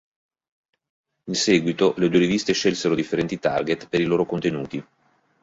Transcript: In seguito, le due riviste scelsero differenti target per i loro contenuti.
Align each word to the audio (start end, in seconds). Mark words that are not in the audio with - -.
In 1.25 1.35
seguito, 1.35 1.93
le 1.97 2.09
due 2.09 2.17
riviste 2.21 2.53
scelsero 2.53 2.95
differenti 2.95 3.37
target 3.37 3.87
per 3.87 4.01
i 4.01 4.05
loro 4.05 4.25
contenuti. 4.25 4.83